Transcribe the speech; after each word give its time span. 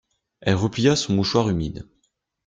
Elle 0.41 0.55
replia 0.55 0.95
son 0.95 1.13
mouchoir 1.13 1.47
humide. 1.49 1.87